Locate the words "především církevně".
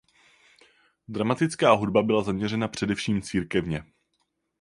2.67-3.83